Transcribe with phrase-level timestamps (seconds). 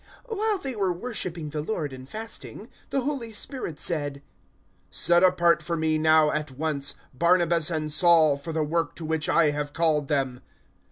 [0.31, 4.23] 013:002 While they were worshipping the Lord and fasting, the Holy Spirit said,
[4.89, 9.29] "Set apart for Me, now at once, Barnabas and Saul, for the work to which
[9.29, 10.41] I have called them."